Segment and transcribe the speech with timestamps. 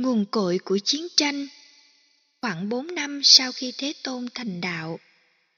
[0.00, 1.46] Nguồn cội của chiến tranh
[2.42, 4.98] Khoảng 4 năm sau khi Thế Tôn thành đạo,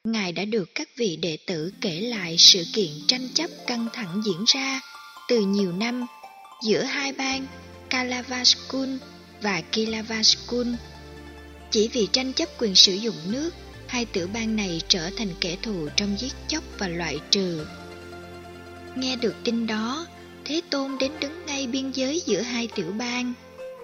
[0.04, 4.22] Ngài đã được các vị đệ tử kể lại sự kiện tranh chấp căng thẳng
[4.24, 4.80] diễn ra
[5.28, 6.06] từ nhiều năm
[6.64, 7.46] giữa hai bang
[7.90, 8.98] Kalavaskun
[9.42, 10.76] và Kilavaskun.
[11.70, 13.50] Chỉ vì tranh chấp quyền sử dụng nước,
[13.86, 17.66] hai tiểu bang này trở thành kẻ thù trong giết chóc và loại trừ.
[18.96, 20.06] Nghe được tin đó,
[20.44, 23.34] Thế Tôn đến đứng ngay biên giới giữa hai tiểu bang.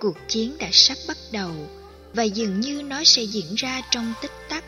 [0.00, 1.52] Cuộc chiến đã sắp bắt đầu
[2.14, 4.64] và dường như nó sẽ diễn ra trong tích tắc.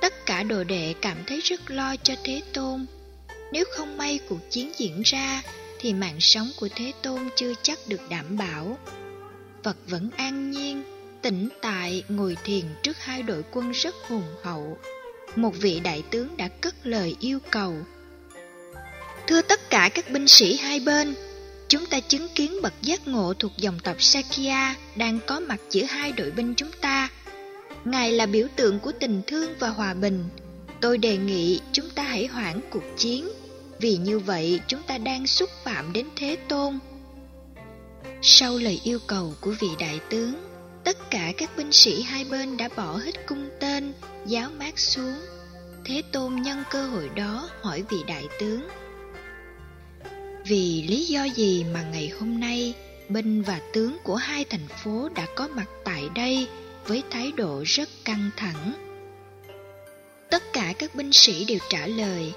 [0.00, 2.86] Tất cả đồ đệ cảm thấy rất lo cho Thế Tôn.
[3.52, 5.42] Nếu không may cuộc chiến diễn ra,
[5.78, 8.78] thì mạng sống của Thế Tôn chưa chắc được đảm bảo.
[9.62, 10.82] Phật vẫn an nhiên,
[11.22, 14.78] tĩnh tại ngồi thiền trước hai đội quân rất hùng hậu.
[15.36, 17.74] Một vị đại tướng đã cất lời yêu cầu.
[19.26, 21.14] Thưa tất cả các binh sĩ hai bên,
[21.74, 25.84] chúng ta chứng kiến bậc giác ngộ thuộc dòng tộc Sakya đang có mặt giữa
[25.84, 27.10] hai đội binh chúng ta.
[27.84, 30.24] Ngài là biểu tượng của tình thương và hòa bình.
[30.80, 33.28] Tôi đề nghị chúng ta hãy hoãn cuộc chiến,
[33.80, 36.78] vì như vậy chúng ta đang xúc phạm đến Thế Tôn.
[38.22, 40.34] Sau lời yêu cầu của vị đại tướng,
[40.84, 43.92] tất cả các binh sĩ hai bên đã bỏ hết cung tên,
[44.26, 45.16] giáo mát xuống.
[45.84, 48.68] Thế Tôn nhân cơ hội đó hỏi vị đại tướng.
[50.46, 52.74] Vì lý do gì mà ngày hôm nay
[53.08, 56.48] binh và tướng của hai thành phố đã có mặt tại đây
[56.86, 58.72] với thái độ rất căng thẳng.
[60.30, 62.32] Tất cả các binh sĩ đều trả lời,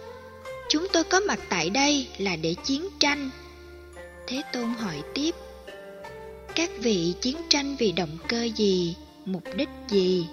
[0.70, 3.30] chúng tôi có mặt tại đây là để chiến tranh.
[4.28, 5.36] Thế Tôn hỏi tiếp,
[6.56, 10.28] các vị chiến tranh vì động cơ gì, mục đích gì?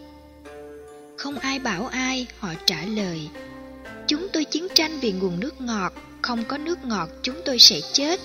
[1.17, 3.29] Không ai bảo ai, họ trả lời,
[4.75, 8.21] tranh vì nguồn nước ngọt, không có nước ngọt chúng tôi sẽ chết.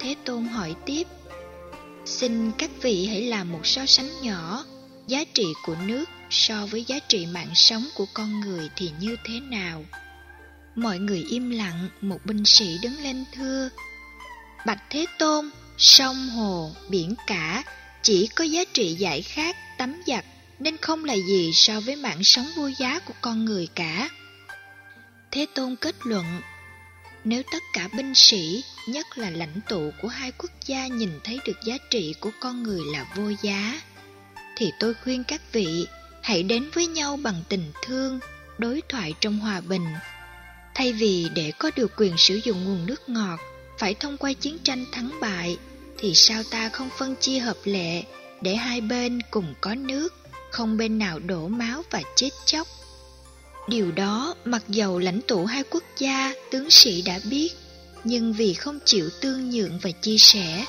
[0.00, 1.06] Thế Tôn hỏi tiếp,
[2.06, 4.64] xin các vị hãy làm một so sánh nhỏ,
[5.06, 9.16] giá trị của nước so với giá trị mạng sống của con người thì như
[9.24, 9.84] thế nào?
[10.74, 13.68] Mọi người im lặng, một binh sĩ đứng lên thưa,
[14.66, 17.62] Bạch Thế Tôn, sông hồ, biển cả
[18.02, 20.24] chỉ có giá trị giải khát, tắm giặt
[20.58, 24.08] nên không là gì so với mạng sống vô giá của con người cả.
[25.32, 26.40] Thế Tôn kết luận
[27.24, 31.38] nếu tất cả binh sĩ, nhất là lãnh tụ của hai quốc gia nhìn thấy
[31.46, 33.80] được giá trị của con người là vô giá,
[34.56, 35.86] thì tôi khuyên các vị
[36.22, 38.20] hãy đến với nhau bằng tình thương,
[38.58, 39.86] đối thoại trong hòa bình.
[40.74, 43.40] Thay vì để có được quyền sử dụng nguồn nước ngọt,
[43.78, 45.58] phải thông qua chiến tranh thắng bại,
[45.98, 48.02] thì sao ta không phân chia hợp lệ
[48.40, 50.14] để hai bên cùng có nước,
[50.50, 52.66] không bên nào đổ máu và chết chóc.
[53.68, 57.52] Điều đó mặc dầu lãnh tụ hai quốc gia, tướng sĩ đã biết,
[58.04, 60.64] nhưng vì không chịu tương nhượng và chia sẻ,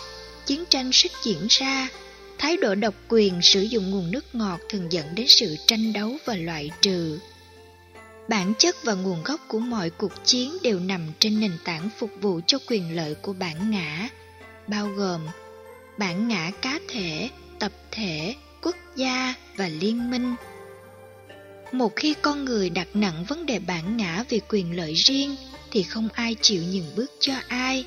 [0.45, 1.87] chiến tranh sức diễn ra.
[2.37, 6.17] Thái độ độc quyền sử dụng nguồn nước ngọt thường dẫn đến sự tranh đấu
[6.25, 7.19] và loại trừ.
[8.29, 12.11] Bản chất và nguồn gốc của mọi cuộc chiến đều nằm trên nền tảng phục
[12.21, 14.09] vụ cho quyền lợi của bản ngã,
[14.67, 15.21] bao gồm
[15.97, 20.35] bản ngã cá thể, tập thể, quốc gia và liên minh.
[21.71, 25.35] Một khi con người đặt nặng vấn đề bản ngã về quyền lợi riêng
[25.71, 27.85] thì không ai chịu nhường bước cho ai.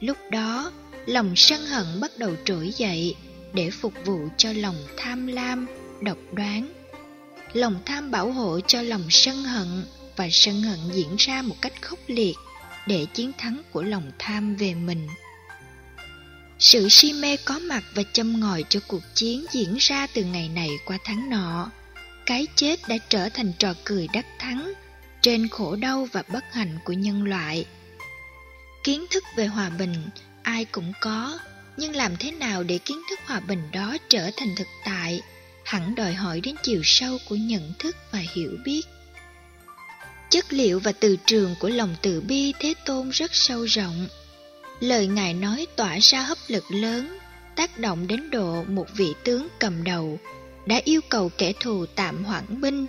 [0.00, 0.72] Lúc đó,
[1.06, 3.16] lòng sân hận bắt đầu trỗi dậy
[3.52, 5.66] để phục vụ cho lòng tham lam,
[6.00, 6.72] độc đoán.
[7.52, 9.84] Lòng tham bảo hộ cho lòng sân hận
[10.16, 12.34] và sân hận diễn ra một cách khốc liệt
[12.86, 15.08] để chiến thắng của lòng tham về mình.
[16.58, 20.48] Sự si mê có mặt và châm ngòi cho cuộc chiến diễn ra từ ngày
[20.48, 21.70] này qua tháng nọ
[22.26, 24.72] cái chết đã trở thành trò cười đắc thắng
[25.20, 27.66] trên khổ đau và bất hạnh của nhân loại.
[28.84, 29.94] Kiến thức về hòa bình
[30.42, 31.38] ai cũng có,
[31.76, 35.20] nhưng làm thế nào để kiến thức hòa bình đó trở thành thực tại
[35.64, 38.82] hẳn đòi hỏi đến chiều sâu của nhận thức và hiểu biết.
[40.30, 44.08] Chất liệu và từ trường của lòng từ bi Thế Tôn rất sâu rộng.
[44.80, 47.18] Lời Ngài nói tỏa ra hấp lực lớn,
[47.56, 50.18] tác động đến độ một vị tướng cầm đầu
[50.66, 52.86] đã yêu cầu kẻ thù tạm hoãn binh.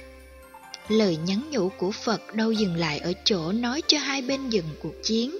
[0.87, 4.69] Lời nhắn nhủ của Phật đâu dừng lại ở chỗ nói cho hai bên dừng
[4.83, 5.37] cuộc chiến.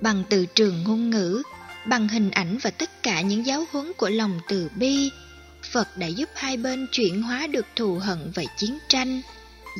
[0.00, 1.42] Bằng từ trường ngôn ngữ,
[1.86, 5.10] bằng hình ảnh và tất cả những giáo huấn của lòng từ bi,
[5.72, 9.22] Phật đã giúp hai bên chuyển hóa được thù hận và chiến tranh.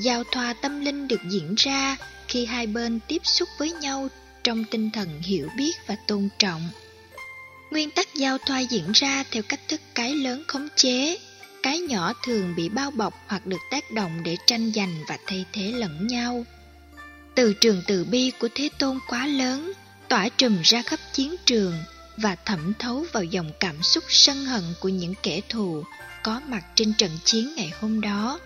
[0.02, 1.96] Giao thoa tâm linh được diễn ra
[2.28, 4.08] khi hai bên tiếp xúc với nhau
[4.44, 6.62] trong tinh thần hiểu biết và tôn trọng.
[7.70, 11.18] Nguyên tắc giao thoa diễn ra theo cách thức cái lớn khống chế,
[11.66, 15.44] cái nhỏ thường bị bao bọc hoặc được tác động để tranh giành và thay
[15.52, 16.44] thế lẫn nhau.
[17.34, 19.72] Từ trường từ bi của Thế Tôn quá lớn,
[20.08, 21.74] tỏa trùm ra khắp chiến trường,
[22.16, 25.82] và thẩm thấu vào dòng cảm xúc sân hận của những kẻ thù
[26.22, 28.40] có mặt trên trận chiến ngày hôm đó.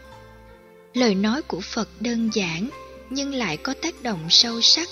[0.94, 2.69] Lời nói của Phật đơn giản
[3.11, 4.88] nhưng lại có tác động sâu sắc,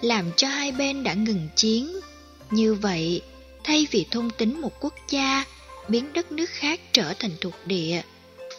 [0.00, 2.00] làm cho hai bên đã ngừng chiến.
[2.50, 3.22] Như vậy,
[3.64, 5.44] thay vì thôn tính một quốc gia,
[5.88, 8.02] biến đất nước khác trở thành thuộc địa,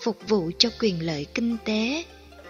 [0.02, 2.04] phục vụ cho quyền lợi kinh tế,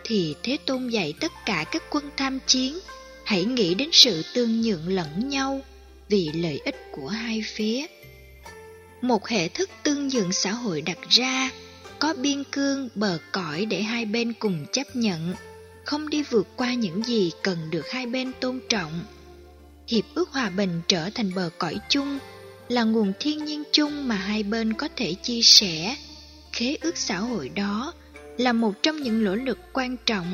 [0.03, 2.79] thì Thế Tôn dạy tất cả các quân tham chiến
[3.25, 5.61] hãy nghĩ đến sự tương nhượng lẫn nhau
[6.09, 7.85] vì lợi ích của hai phía.
[9.01, 11.49] Một hệ thức tương nhượng xã hội đặt ra
[11.99, 15.33] có biên cương bờ cõi để hai bên cùng chấp nhận,
[15.85, 19.03] không đi vượt qua những gì cần được hai bên tôn trọng.
[19.87, 22.19] Hiệp ước hòa bình trở thành bờ cõi chung,
[22.69, 25.95] là nguồn thiên nhiên chung mà hai bên có thể chia sẻ.
[26.53, 27.93] Khế ước xã hội đó
[28.37, 30.33] là một trong những nỗ lực quan trọng.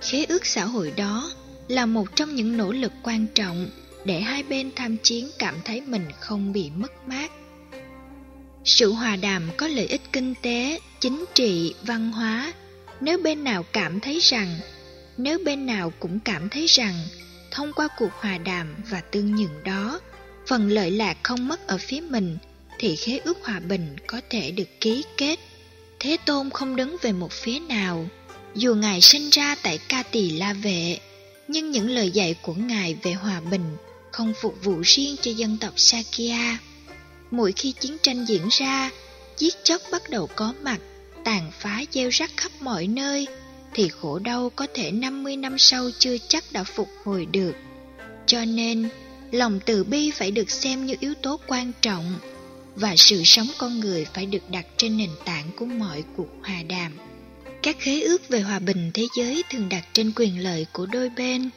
[0.00, 1.30] Khế ước xã hội đó
[1.68, 3.68] là một trong những nỗ lực quan trọng
[4.04, 7.32] để hai bên tham chiến cảm thấy mình không bị mất mát.
[8.64, 12.52] Sự hòa đàm có lợi ích kinh tế, chính trị, văn hóa.
[13.00, 14.58] Nếu bên nào cảm thấy rằng,
[15.16, 16.94] nếu bên nào cũng cảm thấy rằng,
[17.50, 20.00] thông qua cuộc hòa đàm và tương nhượng đó,
[20.46, 22.38] phần lợi lạc không mất ở phía mình,
[22.78, 25.38] thì khế ước hòa bình có thể được ký kết.
[26.00, 28.08] Thế Tôn không đứng về một phía nào,
[28.54, 30.98] dù Ngài sinh ra tại Ca Tỳ La Vệ,
[31.48, 33.76] nhưng những lời dạy của Ngài về hòa bình
[34.12, 36.58] không phục vụ riêng cho dân tộc Sakya.
[37.30, 38.90] Mỗi khi chiến tranh diễn ra,
[39.36, 40.78] giết chóc bắt đầu có mặt,
[41.24, 43.26] tàn phá gieo rắc khắp mọi nơi,
[43.74, 47.52] thì khổ đau có thể 50 năm sau chưa chắc đã phục hồi được.
[48.26, 48.88] Cho nên,
[49.30, 52.18] lòng từ bi phải được xem như yếu tố quan trọng,
[52.76, 56.62] và sự sống con người phải được đặt trên nền tảng của mọi cuộc hòa
[56.68, 56.92] đàm.
[57.62, 61.08] Các khế ước về hòa bình thế giới thường đặt trên quyền lợi của đôi
[61.08, 61.50] bên.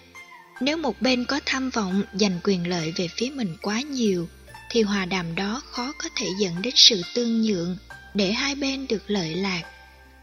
[0.61, 4.27] Nếu một bên có tham vọng giành quyền lợi về phía mình quá nhiều,
[4.71, 7.77] thì hòa đàm đó khó có thể dẫn đến sự tương nhượng
[8.13, 9.63] để hai bên được lợi lạc.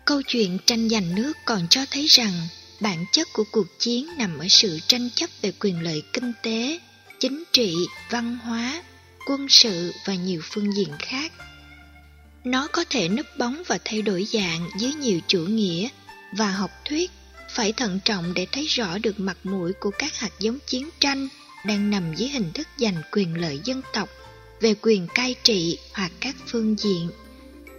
[0.04, 2.32] Câu chuyện tranh giành nước còn cho thấy rằng
[2.81, 6.78] bản chất của cuộc chiến nằm ở sự tranh chấp về quyền lợi kinh tế,
[7.18, 7.74] chính trị,
[8.10, 8.82] văn hóa,
[9.26, 11.32] quân sự và nhiều phương diện khác.
[12.44, 15.88] Nó có thể núp bóng và thay đổi dạng dưới nhiều chủ nghĩa
[16.32, 17.10] và học thuyết
[17.50, 21.28] phải thận trọng để thấy rõ được mặt mũi của các hạt giống chiến tranh
[21.66, 24.08] đang nằm dưới hình thức giành quyền lợi dân tộc
[24.60, 27.10] về quyền cai trị hoặc các phương diện.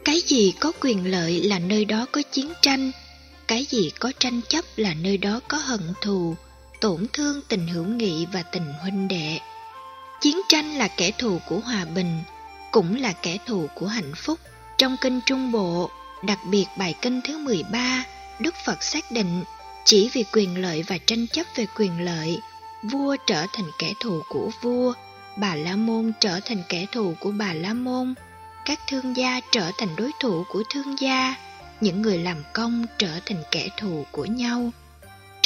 [0.05, 2.91] Cái gì có quyền lợi là nơi đó có chiến tranh,
[3.47, 6.35] cái gì có tranh chấp là nơi đó có hận thù,
[6.81, 9.39] tổn thương tình hữu nghị và tình huynh đệ.
[10.21, 12.19] Chiến tranh là kẻ thù của hòa bình,
[12.71, 14.39] cũng là kẻ thù của hạnh phúc.
[14.77, 15.89] Trong kinh Trung Bộ,
[16.23, 18.03] đặc biệt bài kinh thứ 13,
[18.39, 19.43] Đức Phật xác định
[19.85, 22.39] chỉ vì quyền lợi và tranh chấp về quyền lợi,
[22.83, 24.93] vua trở thành kẻ thù của vua,
[25.37, 28.13] Bà La Môn trở thành kẻ thù của Bà La Môn,
[28.65, 31.35] các thương gia trở thành đối thủ của thương gia,
[31.81, 34.71] những người làm công trở thành kẻ thù của nhau.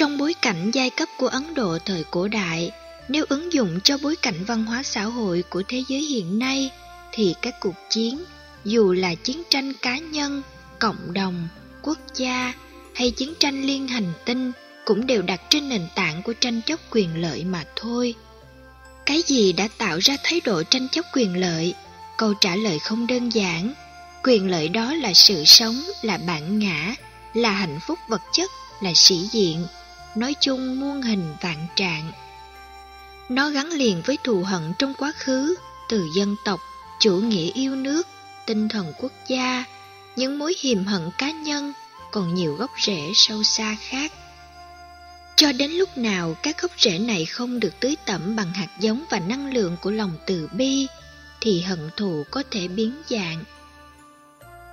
[0.02, 2.72] Trong bối cảnh giai cấp của Ấn Độ thời cổ đại,
[3.08, 6.72] nếu ứng dụng cho bối cảnh văn hóa xã hội của thế giới hiện nay,
[7.12, 8.24] thì các cuộc chiến,
[8.66, 10.42] dù là chiến tranh cá nhân,
[10.80, 11.48] cộng đồng,
[11.82, 12.54] quốc gia
[12.96, 14.52] hay chiến tranh liên hành tinh,
[14.86, 18.16] cũng đều đặt trên nền tảng của tranh chấp quyền lợi mà thôi.
[19.06, 21.74] Cái gì đã tạo ra thái độ tranh chấp quyền lợi?
[22.18, 23.74] Câu trả lời không đơn giản.
[24.24, 26.96] Quyền lợi đó là sự sống, là bản ngã,
[27.34, 29.66] là hạnh phúc vật chất, là sĩ diện,
[30.16, 32.12] nói chung muôn hình vạn trạng.
[33.30, 35.56] Nó gắn liền với thù hận trong quá khứ,
[35.90, 36.60] từ dân tộc,
[37.00, 38.08] chủ nghĩa yêu nước,
[38.46, 39.64] tinh thần quốc gia,
[40.16, 41.74] những mối hiềm hận cá nhân,
[42.12, 44.12] còn nhiều gốc rễ sâu xa khác.
[45.36, 49.06] Cho đến lúc nào các gốc rễ này không được tưới tẩm bằng hạt giống
[49.10, 50.88] và năng lượng của lòng từ bi,
[51.42, 53.44] thì hận thù có thể biến dạng.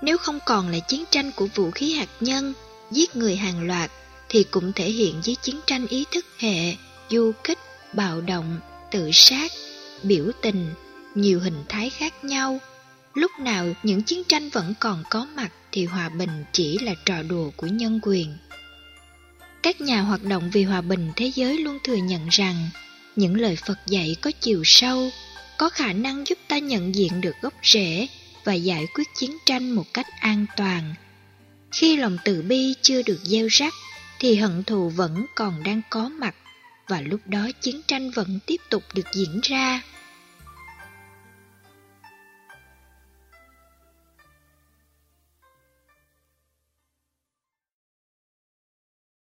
[0.02, 2.54] Nếu không còn là chiến tranh của vũ khí hạt nhân,
[2.90, 3.90] giết người hàng loạt,
[4.28, 6.75] thì cũng thể hiện dưới chiến tranh ý thức hệ,
[7.11, 7.58] du kích,
[7.92, 9.52] bạo động, tự sát,
[10.02, 10.75] biểu tình,
[11.14, 12.58] nhiều hình thái khác nhau.
[13.14, 17.23] Lúc nào những chiến tranh vẫn còn có mặt thì hòa bình chỉ là trò
[17.23, 18.37] đùa của nhân quyền.
[19.62, 22.68] Các nhà hoạt động vì hòa bình thế giới luôn thừa nhận rằng
[23.16, 25.11] những lời Phật dạy có chiều sâu,
[25.58, 28.06] có khả năng giúp ta nhận diện được gốc rễ
[28.44, 30.94] và giải quyết chiến tranh một cách an toàn.
[31.73, 33.75] Khi lòng từ bi chưa được gieo rắc,
[34.21, 36.35] thì hận thù vẫn còn đang có mặt,
[36.89, 39.83] và lúc đó chiến tranh vẫn tiếp tục được diễn ra.